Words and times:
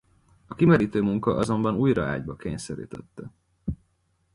A 0.47 0.55
kimerítő 0.55 1.01
munka 1.01 1.35
azonban 1.35 1.75
újra 1.75 2.05
ágyba 2.05 2.35
kényszerítette. 2.35 3.31